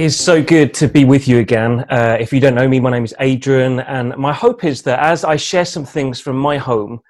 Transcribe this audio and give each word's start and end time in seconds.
is 0.00 0.18
so 0.18 0.42
good 0.42 0.72
to 0.72 0.88
be 0.88 1.04
with 1.04 1.28
you 1.28 1.40
again. 1.40 1.84
Uh, 1.90 2.16
if 2.18 2.32
you 2.32 2.40
don't 2.40 2.54
know 2.54 2.66
me, 2.66 2.80
my 2.80 2.90
name 2.90 3.04
is 3.04 3.14
Adrian, 3.20 3.80
and 3.80 4.16
my 4.16 4.32
hope 4.32 4.64
is 4.64 4.80
that 4.82 4.98
as 4.98 5.24
I 5.24 5.36
share 5.36 5.66
some 5.66 5.84
things 5.84 6.18
from 6.18 6.38
my 6.38 6.56
home, 6.56 7.00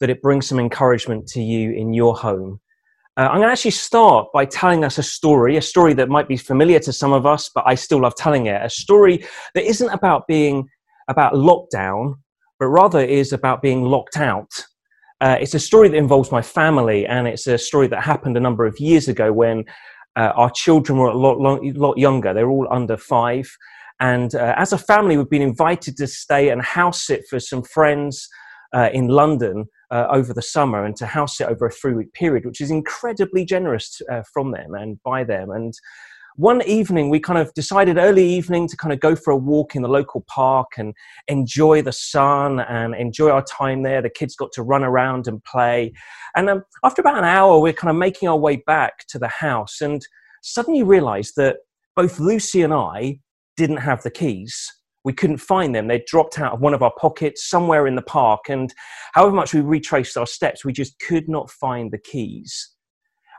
that 0.00 0.10
it 0.10 0.20
brings 0.20 0.48
some 0.48 0.58
encouragement 0.58 1.28
to 1.28 1.40
you 1.40 1.70
in 1.70 1.92
your 1.94 2.16
home. 2.16 2.60
Uh, 3.16 3.28
I'm 3.28 3.36
going 3.36 3.46
to 3.46 3.52
actually 3.52 3.70
start 3.70 4.32
by 4.32 4.46
telling 4.46 4.82
us 4.82 4.98
a 4.98 5.02
story, 5.02 5.58
a 5.58 5.62
story 5.62 5.92
that 5.94 6.08
might 6.08 6.26
be 6.26 6.36
familiar 6.36 6.80
to 6.80 6.92
some 6.92 7.12
of 7.12 7.24
us, 7.24 7.50
but 7.54 7.62
I 7.68 7.76
still 7.76 8.00
love 8.00 8.16
telling 8.16 8.46
it. 8.46 8.60
A 8.60 8.68
story 8.68 9.24
that 9.54 9.62
isn't 9.62 9.90
about 9.90 10.26
being 10.26 10.68
about 11.06 11.34
lockdown, 11.34 12.16
but 12.58 12.66
rather 12.66 12.98
is 12.98 13.32
about 13.32 13.62
being 13.62 13.84
locked 13.84 14.16
out. 14.16 14.50
Uh, 15.20 15.36
it's 15.40 15.54
a 15.54 15.60
story 15.60 15.88
that 15.88 15.96
involves 15.96 16.32
my 16.32 16.42
family, 16.42 17.06
and 17.06 17.28
it's 17.28 17.46
a 17.46 17.58
story 17.58 17.86
that 17.86 18.02
happened 18.02 18.36
a 18.36 18.40
number 18.40 18.66
of 18.66 18.80
years 18.80 19.06
ago 19.06 19.32
when 19.32 19.64
uh, 20.16 20.32
our 20.34 20.50
children 20.50 20.98
were 20.98 21.08
a 21.08 21.16
lot, 21.16 21.38
lot 21.38 21.98
younger. 21.98 22.34
They're 22.34 22.50
all 22.50 22.68
under 22.70 22.96
five. 22.96 23.48
And 24.00 24.34
uh, 24.34 24.54
as 24.56 24.72
a 24.72 24.78
family, 24.78 25.16
we've 25.16 25.28
been 25.28 25.42
invited 25.42 25.96
to 25.98 26.06
stay 26.06 26.48
and 26.48 26.62
house 26.62 27.06
sit 27.06 27.24
for 27.28 27.38
some 27.38 27.62
friends 27.62 28.28
uh, 28.74 28.88
in 28.92 29.08
London 29.08 29.66
uh, 29.90 30.06
over 30.10 30.32
the 30.32 30.42
summer 30.42 30.84
and 30.84 30.96
to 30.96 31.06
house 31.06 31.36
sit 31.36 31.48
over 31.48 31.66
a 31.66 31.70
three 31.70 31.94
week 31.94 32.12
period, 32.12 32.46
which 32.46 32.60
is 32.60 32.70
incredibly 32.70 33.44
generous 33.44 34.00
uh, 34.10 34.22
from 34.32 34.52
them 34.52 34.74
and 34.74 35.02
by 35.02 35.24
them. 35.24 35.50
And 35.50 35.74
one 36.40 36.62
evening 36.62 37.10
we 37.10 37.20
kind 37.20 37.38
of 37.38 37.52
decided 37.52 37.98
early 37.98 38.26
evening 38.26 38.66
to 38.66 38.74
kind 38.74 38.94
of 38.94 39.00
go 39.00 39.14
for 39.14 39.30
a 39.30 39.36
walk 39.36 39.76
in 39.76 39.82
the 39.82 39.88
local 39.88 40.24
park 40.26 40.68
and 40.78 40.94
enjoy 41.28 41.82
the 41.82 41.92
sun 41.92 42.60
and 42.60 42.94
enjoy 42.94 43.28
our 43.28 43.44
time 43.44 43.82
there. 43.82 44.00
The 44.00 44.08
kids 44.08 44.36
got 44.36 44.50
to 44.52 44.62
run 44.62 44.82
around 44.82 45.28
and 45.28 45.44
play. 45.44 45.92
And 46.34 46.48
um, 46.48 46.62
after 46.82 47.02
about 47.02 47.18
an 47.18 47.24
hour 47.24 47.60
we're 47.60 47.74
kind 47.74 47.90
of 47.90 47.96
making 47.96 48.26
our 48.26 48.38
way 48.38 48.56
back 48.56 49.04
to 49.08 49.18
the 49.18 49.28
house 49.28 49.82
and 49.82 50.00
suddenly 50.42 50.82
realized 50.82 51.34
that 51.36 51.58
both 51.94 52.18
lucy 52.18 52.62
and 52.62 52.72
i 52.72 53.18
didn't 53.58 53.76
have 53.76 54.02
the 54.02 54.10
keys. 54.10 54.66
We 55.04 55.12
couldn't 55.12 55.38
find 55.38 55.74
them. 55.74 55.88
They'd 55.88 56.06
dropped 56.06 56.38
out 56.38 56.54
of 56.54 56.60
one 56.60 56.72
of 56.72 56.82
our 56.82 56.92
pockets 56.98 57.50
somewhere 57.50 57.86
in 57.86 57.96
the 57.96 58.02
park 58.02 58.48
and 58.48 58.72
however 59.12 59.34
much 59.34 59.52
we 59.52 59.60
retraced 59.60 60.16
our 60.16 60.26
steps 60.26 60.64
we 60.64 60.72
just 60.72 60.98
could 61.00 61.28
not 61.28 61.50
find 61.50 61.90
the 61.90 61.98
keys. 61.98 62.70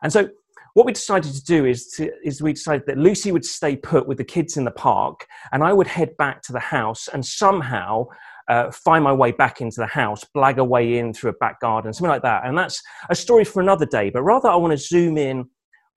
And 0.04 0.14
so 0.14 0.30
what 0.74 0.86
we 0.86 0.94
decided 0.94 1.34
to 1.34 1.44
do 1.44 1.66
is, 1.66 1.88
to, 1.92 2.12
is 2.24 2.42
we 2.42 2.54
decided 2.54 2.84
that 2.88 2.98
Lucy 2.98 3.32
would 3.32 3.46
stay 3.46 3.76
put 3.76 4.08
with 4.08 4.18
the 4.18 4.24
kids 4.24 4.58
in 4.58 4.64
the 4.64 4.72
park, 4.72 5.26
and 5.52 5.64
I 5.64 5.74
would 5.74 5.88
head 5.88 6.16
back 6.18 6.42
to 6.44 6.54
the 6.54 6.60
house 6.60 7.08
and 7.08 7.26
somehow 7.26 8.06
uh, 8.48 8.72
find 8.72 9.04
my 9.04 9.14
way 9.14 9.32
back 9.32 9.62
into 9.62 9.80
the 9.80 9.88
house, 9.88 10.26
blag 10.36 10.58
a 10.58 10.64
way 10.64 10.98
in 10.98 11.14
through 11.14 11.32
a 11.32 11.34
back 11.34 11.60
garden, 11.60 11.94
something 11.94 12.10
like 12.10 12.22
that. 12.24 12.46
And 12.46 12.58
that's 12.58 12.82
a 13.10 13.16
story 13.16 13.44
for 13.44 13.62
another 13.62 13.86
day. 13.86 14.10
But 14.10 14.24
rather, 14.24 14.50
I 14.50 14.56
want 14.56 14.72
to 14.72 14.78
zoom 14.78 15.18
in 15.18 15.46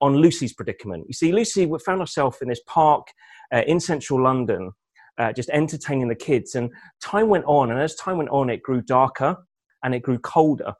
on 0.01 0.15
Lucy's 0.15 0.53
predicament. 0.53 1.05
You 1.07 1.13
see, 1.13 1.31
Lucy 1.31 1.69
found 1.85 2.01
herself 2.01 2.41
in 2.41 2.49
this 2.49 2.61
park 2.67 3.07
uh, 3.53 3.63
in 3.67 3.79
central 3.79 4.21
London, 4.23 4.71
uh, 5.17 5.33
just 5.33 5.49
entertaining 5.49 6.07
the 6.07 6.15
kids. 6.15 6.55
And 6.55 6.69
time 7.01 7.29
went 7.29 7.45
on, 7.45 7.71
and 7.71 7.79
as 7.79 7.95
time 7.95 8.17
went 8.17 8.29
on, 8.29 8.49
it 8.49 8.61
grew 8.61 8.81
darker 8.81 9.37
and 9.83 9.95
it 9.95 10.01
grew 10.01 10.19
colder. 10.19 10.73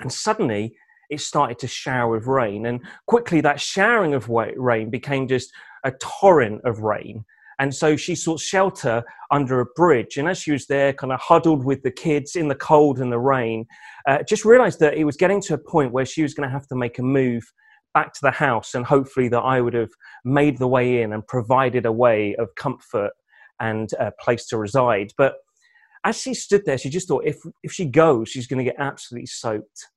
And 0.00 0.12
suddenly, 0.12 0.76
it 1.10 1.20
started 1.20 1.58
to 1.60 1.66
shower 1.66 2.10
with 2.10 2.26
rain. 2.26 2.66
And 2.66 2.80
quickly, 3.06 3.40
that 3.42 3.60
showering 3.60 4.14
of 4.14 4.28
rain 4.28 4.90
became 4.90 5.28
just 5.28 5.52
a 5.84 5.92
torrent 5.92 6.62
of 6.64 6.80
rain. 6.80 7.24
And 7.60 7.74
so 7.74 7.96
she 7.96 8.14
sought 8.14 8.40
shelter 8.40 9.02
under 9.30 9.60
a 9.60 9.66
bridge. 9.74 10.16
And 10.16 10.28
as 10.28 10.38
she 10.38 10.52
was 10.52 10.66
there, 10.66 10.92
kind 10.92 11.12
of 11.12 11.20
huddled 11.20 11.64
with 11.64 11.82
the 11.82 11.90
kids 11.90 12.36
in 12.36 12.48
the 12.48 12.54
cold 12.54 13.00
and 13.00 13.10
the 13.10 13.18
rain, 13.18 13.66
uh, 14.06 14.22
just 14.22 14.44
realized 14.44 14.78
that 14.80 14.94
it 14.94 15.04
was 15.04 15.16
getting 15.16 15.40
to 15.42 15.54
a 15.54 15.58
point 15.58 15.92
where 15.92 16.06
she 16.06 16.22
was 16.22 16.34
going 16.34 16.48
to 16.48 16.52
have 16.52 16.68
to 16.68 16.76
make 16.76 16.98
a 16.98 17.02
move 17.02 17.52
back 17.94 18.12
to 18.12 18.20
the 18.22 18.30
house. 18.30 18.74
And 18.74 18.86
hopefully, 18.86 19.28
that 19.28 19.40
I 19.40 19.60
would 19.60 19.74
have 19.74 19.90
made 20.24 20.58
the 20.58 20.68
way 20.68 21.02
in 21.02 21.12
and 21.12 21.26
provided 21.26 21.84
a 21.84 21.92
way 21.92 22.36
of 22.36 22.54
comfort 22.54 23.10
and 23.60 23.92
a 23.98 24.12
place 24.20 24.46
to 24.46 24.56
reside. 24.56 25.12
But 25.18 25.34
as 26.04 26.20
she 26.20 26.34
stood 26.34 26.64
there, 26.64 26.78
she 26.78 26.90
just 26.90 27.08
thought 27.08 27.24
if, 27.26 27.38
if 27.64 27.72
she 27.72 27.86
goes, 27.86 28.28
she's 28.28 28.46
going 28.46 28.64
to 28.64 28.70
get 28.70 28.78
absolutely 28.78 29.26
soaked. 29.26 29.88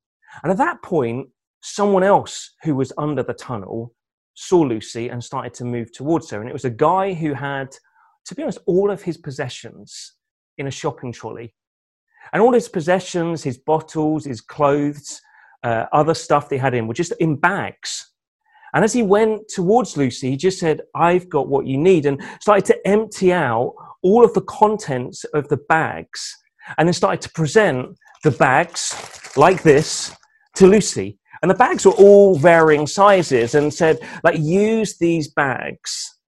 And 0.44 0.52
at 0.52 0.58
that 0.58 0.82
point, 0.82 1.28
someone 1.62 2.04
else 2.04 2.52
who 2.64 2.76
was 2.76 2.92
under 2.98 3.24
the 3.24 3.34
tunnel 3.34 3.94
saw 4.34 4.62
Lucy 4.62 5.10
and 5.10 5.24
started 5.24 5.54
to 5.56 5.66
move 5.66 5.92
towards 5.92 6.30
her. 6.30 6.40
And 6.40 6.50
it 6.50 6.54
was 6.54 6.66
a 6.66 6.70
guy 6.70 7.14
who 7.14 7.34
had, 7.34 7.76
to 8.26 8.36
be 8.36 8.44
honest, 8.44 8.60
all 8.66 8.90
of 8.90 9.02
his 9.02 9.18
possessions 9.18 10.14
in 10.58 10.68
a 10.68 10.72
shopping 10.72 11.12
trolley. 11.12 11.54
And 12.34 12.42
all 12.42 12.54
his 12.54 12.70
possessions, 12.70 13.44
his 13.44 13.58
bottles, 13.58 14.26
his 14.26 14.42
clothes, 14.42 15.22
uh, 15.64 15.86
other 15.92 16.14
stuff 16.14 16.50
they 16.50 16.58
had 16.58 16.74
in 16.74 16.88
were 16.88 16.94
just 16.94 17.14
in 17.20 17.36
bags. 17.36 18.12
And 18.74 18.86
as 18.86 18.94
he 18.94 19.04
went 19.04 19.50
towards 19.50 19.98
Lucy, 19.98 20.32
he 20.32 20.38
just 20.38 20.60
said, 20.60 20.82
I've 20.96 21.30
got 21.30 21.50
what 21.50 21.66
you 21.66 21.78
need, 21.78 22.06
and 22.06 22.22
started 22.40 22.66
to 22.66 22.88
empty 22.88 23.34
out 23.34 23.74
all 24.02 24.24
of 24.24 24.34
the 24.34 24.42
contents 24.42 25.26
of 25.34 25.48
the 25.50 25.58
bags, 25.58 26.36
and 26.78 26.88
then 26.88 26.94
started 26.94 27.22
to 27.22 27.30
present 27.32 27.98
the 28.24 28.32
bags 28.32 28.96
like 29.36 29.64
this 29.64 30.16
to 30.56 30.68
Lucy. 30.68 31.18
And 31.42 31.50
the 31.50 31.56
bags 31.56 31.86
were 31.86 31.94
all 31.94 32.38
varying 32.38 32.86
sizes 32.86 33.56
and 33.56 33.74
said, 33.74 34.00
like, 34.24 34.38
use 34.38 34.98
these 34.98 35.28
bags 35.28 36.20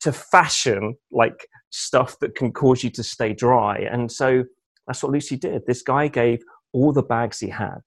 to 0.00 0.12
fashion 0.12 0.96
like 1.10 1.46
stuff 1.70 2.18
that 2.20 2.34
can 2.34 2.52
cause 2.52 2.82
you 2.82 2.90
to 2.90 3.02
stay 3.02 3.34
dry. 3.34 3.78
And 3.78 4.10
so 4.10 4.44
that's 4.86 5.02
what 5.02 5.12
Lucy 5.12 5.36
did. 5.36 5.66
This 5.66 5.82
guy 5.82 6.08
gave 6.08 6.42
all 6.72 6.92
the 6.92 7.02
bags 7.02 7.40
he 7.40 7.48
had. 7.48 7.80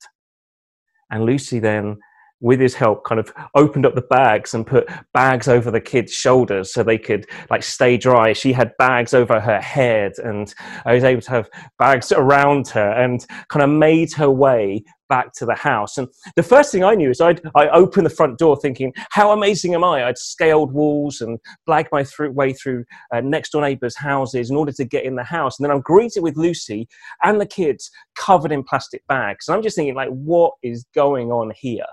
And 1.09 1.25
Lucy 1.25 1.59
then 1.59 1.97
with 2.41 2.59
his 2.59 2.73
help 2.73 3.05
kind 3.05 3.19
of 3.19 3.31
opened 3.55 3.85
up 3.85 3.95
the 3.95 4.01
bags 4.01 4.53
and 4.53 4.67
put 4.67 4.89
bags 5.13 5.47
over 5.47 5.71
the 5.71 5.79
kids 5.79 6.11
shoulders 6.11 6.73
so 6.73 6.83
they 6.83 6.97
could 6.97 7.25
like 7.49 7.63
stay 7.63 7.97
dry. 7.97 8.33
She 8.33 8.51
had 8.51 8.75
bags 8.77 9.13
over 9.13 9.39
her 9.39 9.61
head 9.61 10.13
and 10.23 10.53
i 10.85 10.93
was 10.93 11.03
able 11.03 11.21
to 11.21 11.31
have 11.31 11.49
bags 11.77 12.11
around 12.11 12.67
her 12.69 12.91
and 12.91 13.25
kind 13.49 13.63
of 13.63 13.69
made 13.69 14.13
her 14.13 14.29
way 14.29 14.83
back 15.09 15.33
to 15.33 15.45
the 15.45 15.55
house. 15.55 15.97
And 15.97 16.07
the 16.35 16.43
first 16.43 16.71
thing 16.71 16.83
i 16.83 16.95
knew 16.95 17.09
is 17.09 17.19
I'd, 17.19 17.41
i 17.55 17.67
opened 17.67 18.05
the 18.05 18.09
front 18.09 18.39
door 18.39 18.55
thinking 18.55 18.93
how 19.11 19.31
amazing 19.31 19.75
am 19.75 19.83
i? 19.83 20.05
I'd 20.05 20.17
scaled 20.17 20.73
walls 20.73 21.21
and 21.21 21.37
blagged 21.67 21.89
my 21.91 22.03
through, 22.03 22.31
way 22.31 22.53
through 22.53 22.85
uh, 23.13 23.21
next 23.21 23.51
door 23.51 23.61
neighbors 23.61 23.95
houses 23.97 24.49
in 24.49 24.55
order 24.55 24.71
to 24.71 24.85
get 24.85 25.03
in 25.03 25.15
the 25.15 25.23
house. 25.23 25.59
And 25.59 25.65
then 25.65 25.71
i'm 25.71 25.81
greeted 25.81 26.23
with 26.23 26.37
lucy 26.37 26.87
and 27.23 27.39
the 27.39 27.45
kids 27.45 27.91
covered 28.15 28.51
in 28.51 28.63
plastic 28.63 29.05
bags. 29.07 29.47
And 29.47 29.55
i'm 29.55 29.63
just 29.63 29.75
thinking 29.75 29.95
like 29.95 30.09
what 30.09 30.53
is 30.63 30.85
going 30.95 31.31
on 31.31 31.51
here 31.59 31.85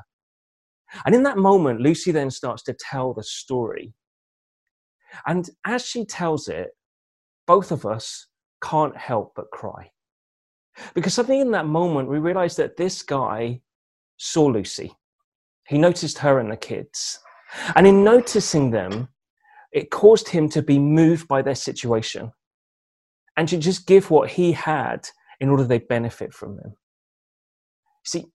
and 1.04 1.15
in 1.15 1.22
that 1.25 1.38
moment, 1.38 1.81
Lucy 1.81 2.12
then 2.12 2.31
starts 2.31 2.62
to 2.65 2.75
tell 2.78 3.12
the 3.12 3.22
story. 3.22 3.94
And 5.26 5.49
as 5.65 5.84
she 5.84 6.04
tells 6.04 6.49
it, 6.49 6.70
both 7.46 7.70
of 7.73 7.87
us 7.87 8.26
can't 8.62 8.96
help 8.96 9.32
but 9.35 9.50
cry. 9.50 9.90
Because 10.94 11.14
suddenly 11.14 11.40
in 11.40 11.50
that 11.52 11.67
moment, 11.67 12.08
we 12.08 12.19
realize 12.19 12.56
that 12.56 12.76
this 12.76 13.02
guy 13.02 13.61
saw 14.17 14.46
Lucy. 14.46 14.93
He 15.67 15.79
noticed 15.79 16.19
her 16.19 16.38
and 16.38 16.50
the 16.50 16.56
kids. 16.56 17.19
And 17.75 17.87
in 17.87 18.05
noticing 18.05 18.70
them, 18.70 19.08
it 19.73 19.90
caused 19.90 20.29
him 20.29 20.49
to 20.50 20.62
be 20.62 20.79
moved 20.79 21.29
by 21.29 21.43
their 21.43 21.55
situation 21.55 22.32
and 23.37 23.49
to 23.49 23.56
just 23.56 23.87
give 23.87 24.11
what 24.11 24.31
he 24.31 24.52
had 24.52 25.08
in 25.40 25.49
order 25.49 25.64
they 25.64 25.79
benefit 25.79 26.32
from 26.32 26.56
them. 26.56 26.75
See, 28.05 28.26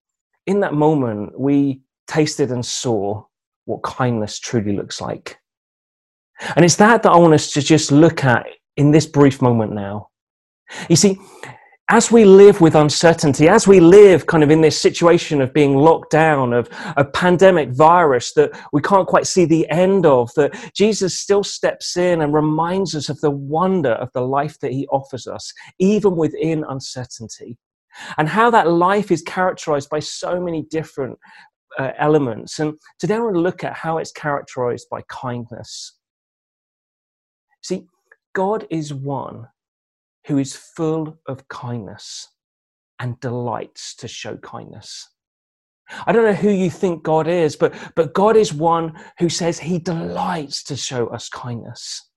in 0.46 0.60
that 0.62 0.74
moment, 0.74 1.40
we 1.40 1.82
tasted 2.08 2.52
and 2.52 2.66
saw 2.66 3.24
what 3.66 3.84
kindness 3.84 4.40
truly 4.40 4.76
looks 4.76 5.00
like. 5.00 5.38
And 6.56 6.66
it's 6.66 6.76
that 6.78 7.04
that 7.04 7.12
I 7.12 7.18
want 7.18 7.34
us 7.34 7.52
to 7.54 7.62
just 7.62 7.92
look 7.92 8.24
at 8.24 8.46
in 8.78 8.92
this 8.92 9.06
brief 9.06 9.42
moment 9.42 9.74
now. 9.74 10.10
You 10.90 10.96
see, 10.96 11.18
as 11.90 12.12
we 12.12 12.26
live 12.26 12.62
with 12.62 12.76
uncertainty, 12.76 13.48
as 13.50 13.68
we 13.68 13.80
live 13.80 14.26
kind 14.26 14.44
of 14.44 14.50
in 14.50 14.62
this 14.62 14.80
situation 14.80 15.42
of 15.42 15.54
being 15.54 15.76
locked 15.76 16.12
down, 16.12 16.54
of 16.54 16.70
a 16.98 17.04
pandemic 17.04 17.70
virus 17.70 18.34
that 18.34 18.52
we 18.72 18.82
can't 18.82 19.08
quite 19.08 19.28
see 19.28 19.46
the 19.46 19.70
end 19.70 20.06
of, 20.06 20.32
that 20.36 20.56
Jesus 20.74 21.20
still 21.20 21.44
steps 21.44 21.98
in 21.98 22.22
and 22.22 22.34
reminds 22.34 22.96
us 22.96 23.10
of 23.10 23.20
the 23.22 23.32
wonder 23.32 23.92
of 23.92 24.10
the 24.14 24.22
life 24.22 24.58
that 24.60 24.72
he 24.72 24.88
offers 24.88 25.28
us, 25.28 25.54
even 25.78 26.16
within 26.16 26.64
uncertainty. 26.68 27.58
And 28.18 28.28
how 28.28 28.50
that 28.50 28.72
life 28.72 29.12
is 29.12 29.22
characterized 29.22 29.90
by 29.90 30.00
so 30.00 30.40
many 30.40 30.64
different 30.64 31.20
uh, 31.78 31.92
elements. 31.98 32.60
And 32.60 32.74
today 33.00 33.16
I 33.16 33.20
want 33.20 33.36
to 33.36 33.42
look 33.42 33.64
at 33.64 33.74
how 33.74 33.98
it's 33.98 34.12
characterized 34.12 34.88
by 34.90 35.02
kindness. 35.10 35.98
See, 37.62 37.86
God 38.34 38.68
is 38.70 38.94
one 38.94 39.48
who 40.28 40.38
is 40.38 40.56
full 40.56 41.18
of 41.28 41.48
kindness 41.48 42.28
and 43.00 43.20
delights 43.20 43.96
to 43.96 44.08
show 44.08 44.38
kindness. 44.38 45.10
I 46.08 46.12
don't 46.12 46.24
know 46.24 46.34
who 46.34 46.50
you 46.50 46.70
think 46.70 47.04
God 47.04 47.28
is, 47.28 47.56
but, 47.56 47.74
but 47.96 48.14
God 48.14 48.38
is 48.38 48.54
one 48.54 48.94
who 49.20 49.30
says 49.30 49.60
he 49.60 49.80
delights 49.80 50.64
to 50.66 50.78
show 50.78 51.08
us 51.08 51.30
kindness. 51.30 52.10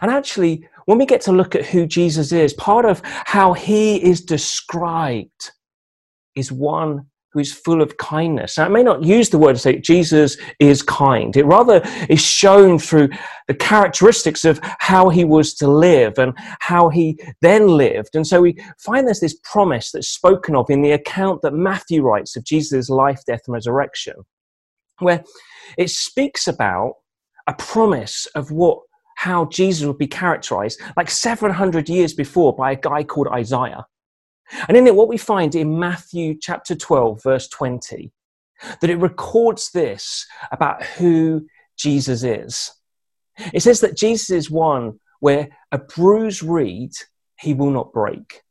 And 0.00 0.10
actually, 0.10 0.66
when 0.86 0.98
we 0.98 1.06
get 1.06 1.20
to 1.22 1.32
look 1.32 1.54
at 1.54 1.66
who 1.66 1.86
Jesus 1.86 2.32
is, 2.32 2.54
part 2.54 2.84
of 2.84 3.02
how 3.04 3.52
he 3.52 4.02
is 4.02 4.20
described 4.20 5.50
is 6.34 6.50
one 6.50 7.06
who 7.34 7.40
is 7.40 7.52
full 7.52 7.82
of 7.82 7.96
kindness. 7.96 8.56
Now, 8.56 8.66
it 8.66 8.70
may 8.70 8.84
not 8.84 9.02
use 9.02 9.28
the 9.28 9.38
word 9.38 9.54
to 9.54 9.58
say 9.58 9.78
Jesus 9.78 10.36
is 10.60 10.82
kind. 10.82 11.36
It 11.36 11.44
rather 11.44 11.82
is 12.08 12.22
shown 12.22 12.78
through 12.78 13.08
the 13.48 13.54
characteristics 13.54 14.44
of 14.44 14.60
how 14.78 15.08
he 15.08 15.24
was 15.24 15.52
to 15.54 15.68
live 15.68 16.16
and 16.16 16.32
how 16.60 16.88
he 16.88 17.18
then 17.40 17.66
lived. 17.66 18.14
And 18.14 18.24
so 18.24 18.40
we 18.40 18.56
find 18.78 19.06
there's 19.06 19.20
this 19.20 19.38
promise 19.42 19.90
that's 19.90 20.08
spoken 20.08 20.54
of 20.54 20.70
in 20.70 20.80
the 20.80 20.92
account 20.92 21.42
that 21.42 21.52
Matthew 21.52 22.02
writes 22.02 22.36
of 22.36 22.44
Jesus' 22.44 22.88
life, 22.88 23.20
death, 23.26 23.42
and 23.46 23.54
resurrection, 23.54 24.14
where 25.00 25.24
it 25.76 25.90
speaks 25.90 26.46
about 26.46 26.94
a 27.48 27.54
promise 27.54 28.26
of 28.36 28.52
what 28.52 28.78
how 29.16 29.44
Jesus 29.46 29.86
would 29.86 29.98
be 29.98 30.08
characterized 30.08 30.80
like 30.96 31.08
700 31.08 31.88
years 31.88 32.12
before 32.12 32.54
by 32.54 32.72
a 32.72 32.76
guy 32.76 33.04
called 33.04 33.28
Isaiah. 33.28 33.86
And 34.68 34.76
in 34.76 34.86
it, 34.86 34.94
what 34.94 35.08
we 35.08 35.16
find 35.16 35.54
in 35.54 35.78
Matthew 35.78 36.36
chapter 36.40 36.74
12, 36.74 37.22
verse 37.22 37.48
20, 37.48 38.12
that 38.80 38.90
it 38.90 38.96
records 38.96 39.70
this 39.72 40.26
about 40.52 40.82
who 40.82 41.46
Jesus 41.76 42.22
is. 42.22 42.72
It 43.52 43.60
says 43.60 43.80
that 43.80 43.96
Jesus 43.96 44.30
is 44.30 44.50
one 44.50 45.00
where 45.20 45.48
a 45.72 45.78
bruised 45.78 46.42
reed 46.42 46.92
he 47.38 47.54
will 47.54 47.70
not 47.70 47.92
break, 47.92 48.42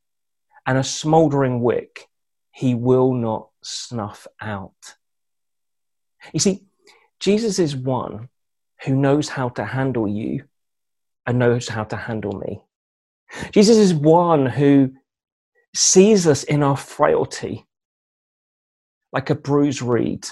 and 0.66 0.78
a 0.78 0.84
smouldering 0.84 1.62
wick 1.62 2.08
he 2.52 2.76
will 2.76 3.14
not 3.14 3.50
snuff 3.64 4.28
out. 4.42 4.96
You 6.34 6.40
see, 6.40 6.64
Jesus 7.20 7.60
is 7.60 7.76
one 7.76 8.30
who 8.84 8.96
knows 8.96 9.30
how 9.30 9.50
to 9.50 9.66
handle 9.66 10.08
you 10.08 10.46
and 11.26 11.40
knows 11.40 11.68
how 11.68 11.86
to 11.86 11.96
handle 11.96 12.34
me. 12.34 12.62
Jesus 13.52 13.78
is 13.78 13.94
one 13.94 14.46
who 14.46 14.92
sees 15.76 16.28
us 16.28 16.44
in 16.44 16.64
our 16.64 16.78
frailty, 16.78 17.66
like 19.12 19.30
a 19.30 19.36
bruised 19.36 19.82
reed 19.82 20.28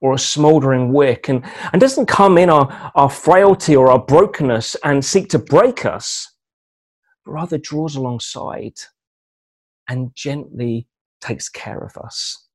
or 0.00 0.14
a 0.14 0.18
smoldering 0.18 0.92
wick, 0.92 1.28
and, 1.28 1.44
and 1.72 1.80
doesn't 1.80 2.06
come 2.06 2.36
in 2.36 2.50
our, 2.50 2.92
our 2.96 3.08
frailty 3.08 3.76
or 3.76 3.88
our 3.88 4.00
brokenness 4.00 4.76
and 4.82 5.04
seek 5.04 5.28
to 5.28 5.38
break 5.38 5.86
us, 5.86 6.34
but 7.24 7.32
rather 7.32 7.56
draws 7.56 7.94
alongside 7.94 8.74
and 9.88 10.14
gently 10.16 10.88
takes 11.20 11.48
care 11.48 11.78
of 11.78 11.96
us. 11.96 12.48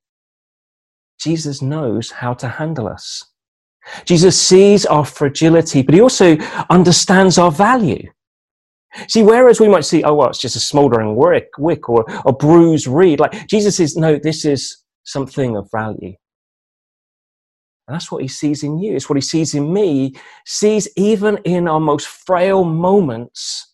Jesus 1.19 1.61
knows 1.61 2.11
how 2.11 2.33
to 2.33 2.47
handle 2.47 2.87
us. 2.87 3.23
Jesus 4.05 4.39
sees 4.39 4.85
our 4.85 5.05
fragility, 5.05 5.81
but 5.81 5.95
he 5.95 6.01
also 6.01 6.37
understands 6.69 7.37
our 7.37 7.51
value. 7.51 8.09
See, 9.07 9.23
whereas 9.23 9.59
we 9.59 9.67
might 9.67 9.85
see, 9.85 10.03
oh, 10.03 10.13
well, 10.13 10.29
it's 10.29 10.39
just 10.39 10.55
a 10.55 10.61
smoldering 10.61 11.15
wick, 11.15 11.49
wick 11.57 11.89
or 11.89 12.05
a 12.25 12.33
bruised 12.33 12.87
reed, 12.87 13.19
like 13.19 13.47
Jesus 13.47 13.77
says, 13.77 13.95
no, 13.95 14.17
this 14.17 14.45
is 14.45 14.83
something 15.03 15.55
of 15.55 15.69
value. 15.71 16.15
And 17.87 17.95
that's 17.95 18.11
what 18.11 18.21
he 18.21 18.27
sees 18.27 18.63
in 18.63 18.79
you. 18.79 18.95
It's 18.95 19.09
what 19.09 19.17
he 19.17 19.21
sees 19.21 19.53
in 19.53 19.71
me, 19.71 20.15
sees 20.45 20.89
even 20.97 21.37
in 21.45 21.67
our 21.67 21.79
most 21.79 22.07
frail 22.07 22.63
moments 22.63 23.73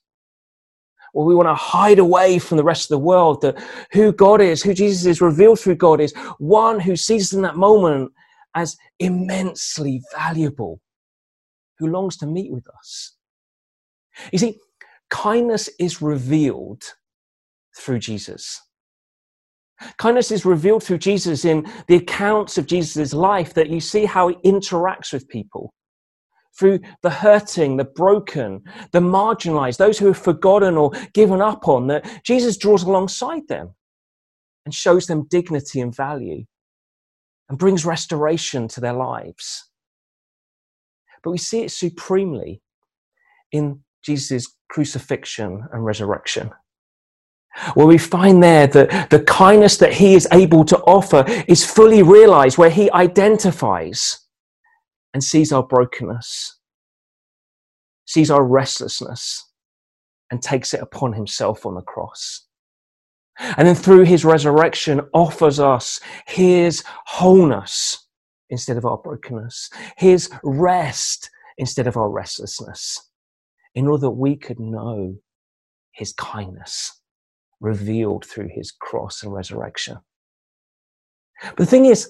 where 1.13 1.25
we 1.25 1.35
want 1.35 1.47
to 1.47 1.55
hide 1.55 1.99
away 1.99 2.39
from 2.39 2.57
the 2.57 2.63
rest 2.63 2.85
of 2.85 2.89
the 2.89 3.05
world, 3.05 3.41
that 3.41 3.63
who 3.91 4.11
God 4.11 4.41
is, 4.41 4.61
who 4.61 4.73
Jesus 4.73 5.05
is 5.05 5.21
revealed 5.21 5.59
through 5.59 5.75
God 5.75 6.01
is 6.01 6.13
one 6.39 6.79
who 6.79 6.95
sees 6.95 7.33
in 7.33 7.43
that 7.43 7.55
moment 7.55 8.11
as 8.55 8.75
immensely 8.99 10.01
valuable, 10.15 10.81
who 11.77 11.87
longs 11.87 12.17
to 12.17 12.25
meet 12.25 12.51
with 12.51 12.65
us. 12.77 13.15
You 14.31 14.39
see, 14.39 14.59
kindness 15.13 15.69
is 15.79 16.01
revealed 16.01 16.81
through 17.77 17.99
Jesus. 17.99 18.59
Kindness 19.97 20.31
is 20.31 20.43
revealed 20.43 20.83
through 20.83 20.97
Jesus 20.97 21.45
in 21.45 21.71
the 21.87 21.97
accounts 21.97 22.57
of 22.57 22.65
Jesus' 22.65 23.13
life 23.13 23.53
that 23.53 23.69
you 23.69 23.79
see 23.79 24.05
how 24.05 24.29
he 24.29 24.35
interacts 24.37 25.13
with 25.13 25.27
people. 25.27 25.71
Through 26.57 26.79
the 27.03 27.11
hurting, 27.11 27.77
the 27.77 27.85
broken, 27.85 28.63
the 28.91 29.01
marginalized, 29.01 29.77
those 29.77 29.99
who 29.99 30.09
are 30.09 30.15
forgotten 30.15 30.77
or 30.77 30.91
given 31.13 31.41
up 31.41 31.67
on, 31.67 31.87
that 31.87 32.21
Jesus 32.23 32.57
draws 32.57 32.81
alongside 32.81 33.47
them 33.47 33.75
and 34.65 34.73
shows 34.73 35.05
them 35.05 35.27
dignity 35.29 35.79
and 35.79 35.95
value 35.95 36.45
and 37.49 37.59
brings 37.59 37.85
restoration 37.85 38.67
to 38.69 38.81
their 38.81 38.93
lives. 38.93 39.69
But 41.23 41.31
we 41.31 41.37
see 41.37 41.61
it 41.61 41.71
supremely 41.71 42.61
in 43.51 43.82
Jesus' 44.03 44.55
crucifixion 44.69 45.67
and 45.71 45.85
resurrection. 45.85 46.51
Where 47.75 47.85
we 47.85 47.97
find 47.97 48.41
there 48.41 48.67
that 48.67 49.09
the 49.09 49.21
kindness 49.21 49.77
that 49.77 49.93
he 49.93 50.15
is 50.15 50.27
able 50.31 50.65
to 50.65 50.77
offer 50.79 51.23
is 51.47 51.65
fully 51.65 52.01
realized, 52.01 52.57
where 52.57 52.71
he 52.71 52.91
identifies 52.91 54.19
and 55.13 55.23
sees 55.23 55.51
our 55.51 55.63
brokenness, 55.63 56.59
sees 58.05 58.31
our 58.31 58.43
restlessness, 58.43 59.51
and 60.31 60.41
takes 60.41 60.73
it 60.73 60.81
upon 60.81 61.13
himself 61.13 61.65
on 61.65 61.75
the 61.75 61.81
cross. 61.81 62.47
And 63.57 63.67
then 63.67 63.75
through 63.75 64.03
his 64.03 64.25
resurrection 64.25 65.01
offers 65.13 65.59
us 65.59 65.99
his 66.25 66.83
wholeness 67.05 68.07
instead 68.49 68.77
of 68.77 68.85
our 68.85 68.97
brokenness, 68.97 69.69
his 69.97 70.29
rest 70.43 71.29
instead 71.57 71.85
of 71.87 71.97
our 71.97 72.09
restlessness, 72.09 73.11
in 73.75 73.87
order 73.87 74.01
that 74.01 74.11
we 74.11 74.35
could 74.35 74.59
know 74.59 75.15
his 75.91 76.13
kindness 76.13 77.01
revealed 77.59 78.25
through 78.25 78.49
his 78.53 78.71
cross 78.71 79.23
and 79.23 79.33
resurrection. 79.33 79.97
But 81.41 81.57
the 81.57 81.65
thing 81.65 81.85
is, 81.85 82.09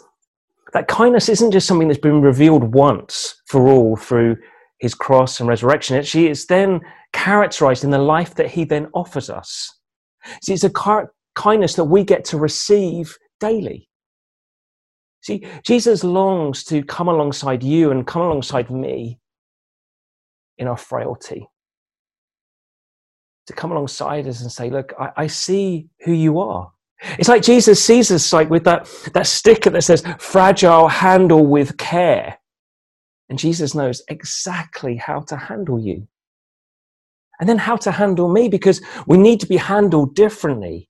that 0.73 0.87
kindness 0.87 1.29
isn't 1.29 1.51
just 1.51 1.67
something 1.67 1.87
that's 1.87 1.99
been 1.99 2.21
revealed 2.21 2.73
once 2.73 3.35
for 3.47 3.67
all 3.67 3.95
through 3.95 4.37
his 4.79 4.95
cross 4.95 5.39
and 5.39 5.47
resurrection. 5.47 5.95
Actually, 5.95 6.27
it's 6.27 6.47
then 6.47 6.81
characterized 7.11 7.83
in 7.83 7.91
the 7.91 7.99
life 7.99 8.33
that 8.35 8.49
he 8.49 8.63
then 8.63 8.87
offers 8.93 9.29
us. 9.29 9.71
See, 10.41 10.53
it's 10.53 10.63
a 10.63 10.71
kindness 11.35 11.75
that 11.75 11.83
we 11.83 12.03
get 12.03 12.25
to 12.25 12.37
receive 12.37 13.15
daily. 13.39 13.87
See, 15.21 15.45
Jesus 15.63 16.03
longs 16.03 16.63
to 16.65 16.83
come 16.83 17.07
alongside 17.07 17.61
you 17.63 17.91
and 17.91 18.07
come 18.07 18.23
alongside 18.23 18.71
me 18.71 19.19
in 20.57 20.67
our 20.67 20.77
frailty. 20.77 21.47
To 23.47 23.53
come 23.53 23.71
alongside 23.71 24.27
us 24.27 24.41
and 24.41 24.51
say, 24.51 24.69
Look, 24.69 24.93
I, 24.99 25.11
I 25.17 25.27
see 25.27 25.89
who 26.05 26.13
you 26.13 26.39
are. 26.39 26.71
It's 27.19 27.27
like 27.27 27.41
Jesus 27.41 27.83
sees 27.83 28.11
us 28.11 28.31
like 28.31 28.49
with 28.49 28.63
that, 28.63 28.89
that 29.13 29.27
sticker 29.27 29.69
that 29.71 29.83
says, 29.83 30.03
fragile 30.19 30.87
handle 30.87 31.45
with 31.45 31.77
care. 31.77 32.37
And 33.29 33.37
Jesus 33.37 33.75
knows 33.75 34.01
exactly 34.07 34.95
how 34.95 35.21
to 35.21 35.35
handle 35.35 35.79
you 35.79 36.07
and 37.39 37.49
then 37.49 37.57
how 37.57 37.75
to 37.75 37.91
handle 37.91 38.31
me 38.31 38.47
because 38.47 38.81
we 39.07 39.17
need 39.17 39.39
to 39.41 39.47
be 39.47 39.57
handled 39.57 40.15
differently. 40.15 40.89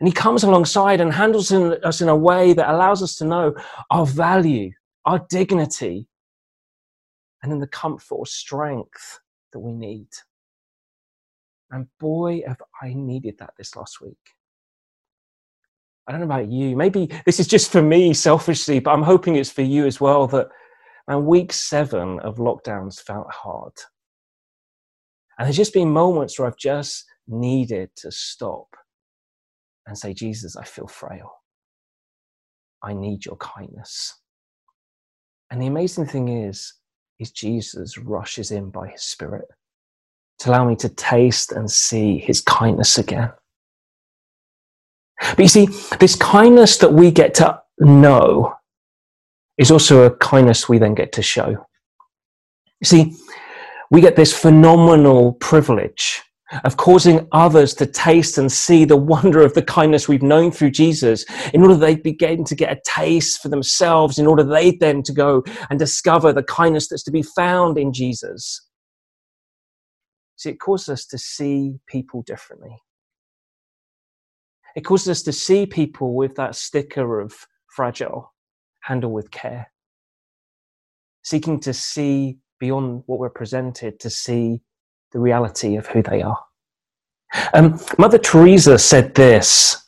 And 0.00 0.08
he 0.08 0.12
comes 0.12 0.42
alongside 0.42 1.00
and 1.00 1.12
handles 1.12 1.52
us 1.52 2.00
in 2.00 2.08
a 2.08 2.16
way 2.16 2.52
that 2.52 2.68
allows 2.68 3.02
us 3.02 3.16
to 3.16 3.24
know 3.24 3.54
our 3.90 4.04
value, 4.04 4.72
our 5.04 5.24
dignity, 5.30 6.08
and 7.42 7.52
in 7.52 7.60
the 7.60 7.66
comfort 7.66 8.14
or 8.14 8.26
strength 8.26 9.20
that 9.52 9.60
we 9.60 9.72
need. 9.72 10.08
And 11.70 11.86
boy, 11.98 12.42
have 12.46 12.60
I 12.82 12.94
needed 12.94 13.38
that 13.38 13.54
this 13.58 13.74
last 13.76 14.00
week. 14.00 14.16
I 16.06 16.12
don't 16.12 16.20
know 16.20 16.26
about 16.26 16.50
you. 16.50 16.76
Maybe 16.76 17.10
this 17.24 17.40
is 17.40 17.48
just 17.48 17.72
for 17.72 17.82
me 17.82 18.14
selfishly, 18.14 18.78
but 18.78 18.92
I'm 18.92 19.02
hoping 19.02 19.34
it's 19.34 19.50
for 19.50 19.62
you 19.62 19.86
as 19.86 20.00
well 20.00 20.28
that 20.28 20.48
man, 21.08 21.26
week 21.26 21.52
seven 21.52 22.20
of 22.20 22.36
lockdowns 22.36 23.00
felt 23.00 23.30
hard. 23.32 23.72
And 25.38 25.46
there's 25.46 25.56
just 25.56 25.74
been 25.74 25.90
moments 25.90 26.38
where 26.38 26.46
I've 26.46 26.56
just 26.56 27.04
needed 27.26 27.90
to 27.96 28.12
stop 28.12 28.68
and 29.86 29.98
say, 29.98 30.14
Jesus, 30.14 30.56
I 30.56 30.64
feel 30.64 30.86
frail. 30.86 31.30
I 32.82 32.94
need 32.94 33.24
your 33.24 33.36
kindness. 33.36 34.14
And 35.50 35.60
the 35.60 35.66
amazing 35.66 36.06
thing 36.06 36.28
is, 36.28 36.72
is 37.18 37.32
Jesus 37.32 37.98
rushes 37.98 38.52
in 38.52 38.70
by 38.70 38.88
his 38.88 39.02
spirit 39.02 39.46
to 40.38 40.50
allow 40.50 40.68
me 40.68 40.76
to 40.76 40.88
taste 40.88 41.52
and 41.52 41.70
see 41.70 42.18
his 42.18 42.40
kindness 42.40 42.98
again. 42.98 43.30
But 45.20 45.38
you 45.38 45.48
see, 45.48 45.68
this 45.98 46.14
kindness 46.14 46.76
that 46.78 46.92
we 46.92 47.10
get 47.10 47.34
to 47.34 47.60
know 47.78 48.54
is 49.58 49.70
also 49.70 50.02
a 50.02 50.16
kindness 50.16 50.68
we 50.68 50.78
then 50.78 50.94
get 50.94 51.12
to 51.12 51.22
show. 51.22 51.66
You 52.80 52.84
see, 52.84 53.14
we 53.90 54.00
get 54.00 54.16
this 54.16 54.38
phenomenal 54.38 55.32
privilege 55.34 56.22
of 56.64 56.76
causing 56.76 57.26
others 57.32 57.74
to 57.74 57.86
taste 57.86 58.38
and 58.38 58.52
see 58.52 58.84
the 58.84 58.96
wonder 58.96 59.40
of 59.40 59.54
the 59.54 59.62
kindness 59.62 60.06
we've 60.06 60.22
known 60.22 60.52
through 60.52 60.70
Jesus, 60.70 61.24
in 61.52 61.62
order 61.62 61.74
they 61.74 61.96
begin 61.96 62.44
to 62.44 62.54
get 62.54 62.76
a 62.76 62.80
taste 62.84 63.40
for 63.42 63.48
themselves, 63.48 64.18
in 64.18 64.26
order 64.26 64.44
they 64.44 64.72
then 64.72 65.02
to 65.02 65.12
go 65.12 65.42
and 65.70 65.78
discover 65.78 66.32
the 66.32 66.44
kindness 66.44 66.88
that's 66.88 67.02
to 67.04 67.10
be 67.10 67.22
found 67.22 67.78
in 67.78 67.92
Jesus. 67.92 68.60
See, 70.36 70.50
it 70.50 70.60
causes 70.60 70.88
us 70.88 71.06
to 71.06 71.18
see 71.18 71.80
people 71.86 72.22
differently. 72.22 72.76
It 74.74 74.82
causes 74.82 75.08
us 75.08 75.22
to 75.22 75.32
see 75.32 75.64
people 75.64 76.14
with 76.14 76.34
that 76.36 76.54
sticker 76.54 77.20
of 77.20 77.46
fragile, 77.68 78.34
handle 78.82 79.10
with 79.10 79.30
care. 79.30 79.72
Seeking 81.22 81.58
to 81.60 81.72
see 81.72 82.38
beyond 82.60 83.02
what 83.06 83.18
we're 83.18 83.30
presented, 83.30 83.98
to 84.00 84.10
see 84.10 84.60
the 85.12 85.18
reality 85.18 85.76
of 85.76 85.86
who 85.86 86.02
they 86.02 86.22
are. 86.22 86.38
Um, 87.54 87.80
Mother 87.98 88.18
Teresa 88.18 88.78
said 88.78 89.14
this, 89.14 89.82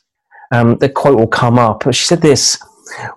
um, 0.53 0.79
the 0.79 0.89
quote 0.89 1.19
will 1.19 1.27
come 1.27 1.59
up, 1.59 1.85
but 1.85 1.95
she 1.95 2.07
said 2.07 2.23
this 2.23 2.59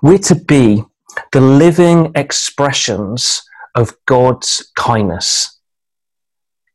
We're 0.02 0.18
to 0.20 0.36
be 0.36 0.84
the 1.32 1.42
living 1.42 2.12
expressions 2.16 3.44
of 3.76 3.96
God's 4.06 4.72
kindness. 4.76 5.61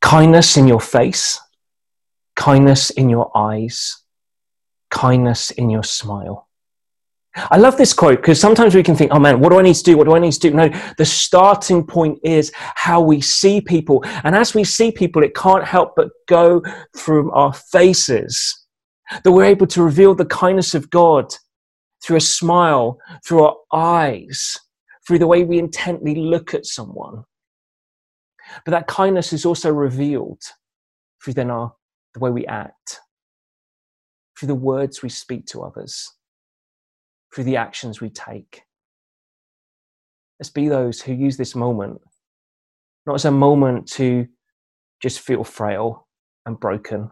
Kindness 0.06 0.56
in 0.56 0.68
your 0.68 0.80
face, 0.80 1.40
kindness 2.36 2.90
in 2.90 3.10
your 3.10 3.36
eyes, 3.36 4.04
kindness 4.88 5.50
in 5.50 5.68
your 5.68 5.82
smile. 5.82 6.48
I 7.34 7.56
love 7.56 7.76
this 7.76 7.92
quote 7.92 8.18
because 8.20 8.40
sometimes 8.40 8.76
we 8.76 8.84
can 8.84 8.94
think, 8.94 9.10
oh 9.12 9.18
man, 9.18 9.40
what 9.40 9.50
do 9.50 9.58
I 9.58 9.62
need 9.62 9.74
to 9.74 9.82
do? 9.82 9.96
What 9.98 10.04
do 10.04 10.14
I 10.14 10.20
need 10.20 10.30
to 10.30 10.38
do? 10.38 10.52
No, 10.52 10.68
the 10.96 11.04
starting 11.04 11.84
point 11.84 12.20
is 12.22 12.52
how 12.54 13.00
we 13.00 13.20
see 13.20 13.60
people. 13.60 14.04
And 14.22 14.36
as 14.36 14.54
we 14.54 14.62
see 14.62 14.92
people, 14.92 15.24
it 15.24 15.34
can't 15.34 15.64
help 15.64 15.94
but 15.96 16.10
go 16.28 16.62
through 16.96 17.32
our 17.32 17.52
faces 17.52 18.64
that 19.24 19.32
we're 19.32 19.42
able 19.42 19.66
to 19.66 19.82
reveal 19.82 20.14
the 20.14 20.26
kindness 20.26 20.72
of 20.76 20.88
God 20.88 21.34
through 22.00 22.18
a 22.18 22.20
smile, 22.20 23.00
through 23.26 23.42
our 23.42 23.56
eyes, 23.72 24.56
through 25.04 25.18
the 25.18 25.26
way 25.26 25.42
we 25.42 25.58
intently 25.58 26.14
look 26.14 26.54
at 26.54 26.64
someone. 26.64 27.24
But 28.64 28.72
that 28.72 28.86
kindness 28.86 29.32
is 29.32 29.44
also 29.44 29.70
revealed 29.70 30.42
through 31.22 31.34
then 31.34 31.50
our, 31.50 31.74
the 32.14 32.20
way 32.20 32.30
we 32.30 32.46
act, 32.46 33.00
through 34.38 34.48
the 34.48 34.54
words 34.54 35.02
we 35.02 35.08
speak 35.08 35.46
to 35.46 35.62
others 35.62 36.12
through 37.34 37.44
the 37.44 37.56
actions 37.56 38.00
we 38.00 38.08
take. 38.08 38.62
Let's 40.40 40.50
be 40.50 40.68
those 40.68 41.02
who 41.02 41.12
use 41.12 41.36
this 41.36 41.54
moment 41.54 42.00
not 43.06 43.14
as 43.14 43.24
a 43.24 43.30
moment 43.30 43.86
to 43.86 44.26
just 45.00 45.20
feel 45.20 45.44
frail 45.44 46.08
and 46.44 46.58
broken, 46.58 47.10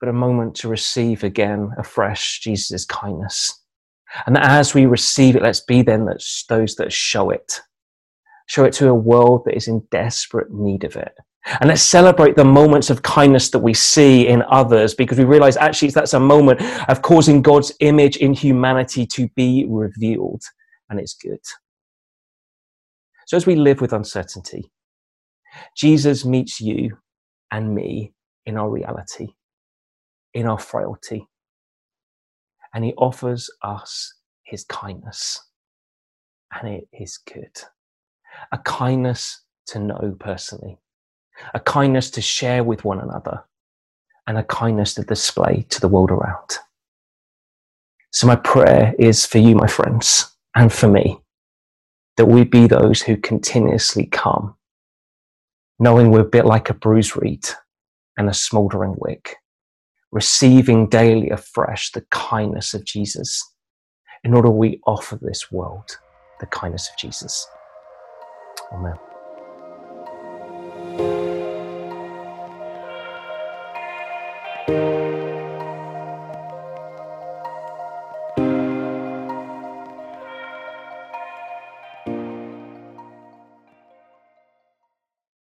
but 0.00 0.08
a 0.08 0.12
moment 0.12 0.56
to 0.56 0.68
receive 0.68 1.22
again 1.22 1.70
afresh 1.78 2.40
Jesus' 2.40 2.84
kindness. 2.84 3.56
And 4.26 4.36
as 4.36 4.74
we 4.74 4.86
receive 4.86 5.36
it, 5.36 5.42
let's 5.42 5.60
be 5.60 5.82
then 5.82 6.06
those 6.48 6.74
that 6.74 6.92
show 6.92 7.30
it. 7.30 7.60
Show 8.50 8.64
it 8.64 8.72
to 8.74 8.88
a 8.88 8.94
world 8.94 9.44
that 9.44 9.54
is 9.54 9.68
in 9.68 9.86
desperate 9.92 10.52
need 10.52 10.82
of 10.82 10.96
it. 10.96 11.12
And 11.60 11.68
let's 11.68 11.82
celebrate 11.82 12.34
the 12.34 12.44
moments 12.44 12.90
of 12.90 13.00
kindness 13.02 13.48
that 13.50 13.60
we 13.60 13.74
see 13.74 14.26
in 14.26 14.42
others 14.50 14.92
because 14.92 15.18
we 15.18 15.24
realize 15.24 15.56
actually 15.56 15.90
that's 15.90 16.14
a 16.14 16.18
moment 16.18 16.60
of 16.88 17.00
causing 17.02 17.42
God's 17.42 17.72
image 17.78 18.16
in 18.16 18.34
humanity 18.34 19.06
to 19.06 19.28
be 19.36 19.66
revealed. 19.68 20.42
And 20.88 20.98
it's 20.98 21.14
good. 21.14 21.38
So 23.28 23.36
as 23.36 23.46
we 23.46 23.54
live 23.54 23.80
with 23.80 23.92
uncertainty, 23.92 24.72
Jesus 25.76 26.24
meets 26.24 26.60
you 26.60 26.98
and 27.52 27.72
me 27.72 28.14
in 28.46 28.56
our 28.56 28.68
reality, 28.68 29.28
in 30.34 30.46
our 30.48 30.58
frailty. 30.58 31.24
And 32.74 32.84
he 32.84 32.94
offers 32.94 33.48
us 33.62 34.12
his 34.42 34.64
kindness. 34.64 35.40
And 36.52 36.68
it 36.68 36.88
is 36.92 37.16
good. 37.32 37.56
A 38.52 38.58
kindness 38.58 39.40
to 39.66 39.78
know 39.78 40.16
personally 40.18 40.78
a 41.54 41.60
kindness 41.60 42.10
to 42.12 42.20
share 42.20 42.64
with 42.64 42.84
one 42.84 43.00
another, 43.00 43.44
and 44.26 44.38
a 44.38 44.44
kindness 44.44 44.94
to 44.94 45.02
display 45.02 45.66
to 45.70 45.80
the 45.80 45.88
world 45.88 46.10
around. 46.10 46.58
So, 48.12 48.26
my 48.26 48.36
prayer 48.36 48.94
is 48.98 49.24
for 49.26 49.38
you, 49.38 49.54
my 49.54 49.66
friends, 49.66 50.30
and 50.54 50.72
for 50.72 50.88
me, 50.88 51.20
that 52.16 52.26
we 52.26 52.44
be 52.44 52.66
those 52.66 53.02
who 53.02 53.16
continuously 53.16 54.06
come, 54.06 54.56
knowing 55.78 56.10
we're 56.10 56.20
a 56.20 56.24
bit 56.24 56.44
like 56.44 56.70
a 56.70 56.74
bruised 56.74 57.16
reed 57.16 57.46
and 58.16 58.28
a 58.28 58.34
smouldering 58.34 58.96
wick, 58.98 59.36
receiving 60.10 60.88
daily 60.88 61.30
afresh 61.30 61.92
the 61.92 62.04
kindness 62.10 62.74
of 62.74 62.84
Jesus, 62.84 63.42
in 64.24 64.34
order 64.34 64.50
we 64.50 64.80
offer 64.86 65.18
this 65.20 65.50
world 65.50 65.96
the 66.40 66.46
kindness 66.46 66.88
of 66.88 66.96
Jesus. 66.96 67.46
Amen. 68.72 69.09